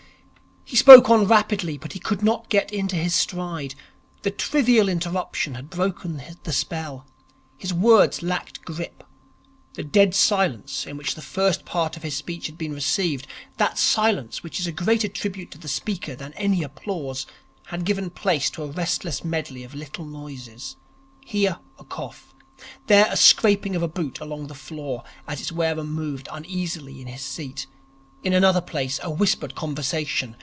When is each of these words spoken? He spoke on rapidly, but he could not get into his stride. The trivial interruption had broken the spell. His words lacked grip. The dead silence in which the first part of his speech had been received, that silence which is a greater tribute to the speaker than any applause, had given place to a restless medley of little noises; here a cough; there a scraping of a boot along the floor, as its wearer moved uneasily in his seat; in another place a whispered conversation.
He 0.63 0.77
spoke 0.77 1.09
on 1.09 1.25
rapidly, 1.27 1.77
but 1.77 1.91
he 1.91 1.99
could 1.99 2.23
not 2.23 2.47
get 2.47 2.71
into 2.71 2.95
his 2.95 3.13
stride. 3.13 3.75
The 4.21 4.31
trivial 4.31 4.87
interruption 4.87 5.55
had 5.55 5.69
broken 5.69 6.23
the 6.43 6.53
spell. 6.53 7.05
His 7.57 7.73
words 7.73 8.23
lacked 8.23 8.61
grip. 8.63 9.03
The 9.73 9.83
dead 9.83 10.15
silence 10.15 10.87
in 10.87 10.95
which 10.95 11.15
the 11.15 11.21
first 11.21 11.65
part 11.65 11.97
of 11.97 12.03
his 12.03 12.15
speech 12.15 12.45
had 12.45 12.57
been 12.57 12.71
received, 12.73 13.27
that 13.57 13.77
silence 13.77 14.43
which 14.43 14.61
is 14.61 14.65
a 14.67 14.71
greater 14.71 15.09
tribute 15.09 15.51
to 15.51 15.57
the 15.57 15.67
speaker 15.67 16.15
than 16.15 16.31
any 16.35 16.63
applause, 16.63 17.27
had 17.65 17.83
given 17.83 18.09
place 18.09 18.49
to 18.51 18.63
a 18.63 18.67
restless 18.71 19.25
medley 19.25 19.65
of 19.65 19.75
little 19.75 20.05
noises; 20.05 20.77
here 21.25 21.59
a 21.79 21.83
cough; 21.83 22.33
there 22.87 23.07
a 23.09 23.17
scraping 23.17 23.75
of 23.75 23.83
a 23.83 23.89
boot 23.89 24.21
along 24.21 24.47
the 24.47 24.55
floor, 24.55 25.03
as 25.27 25.41
its 25.41 25.51
wearer 25.51 25.83
moved 25.83 26.29
uneasily 26.31 27.01
in 27.01 27.07
his 27.07 27.21
seat; 27.23 27.67
in 28.23 28.31
another 28.31 28.61
place 28.61 29.01
a 29.03 29.11
whispered 29.11 29.53
conversation. 29.53 30.37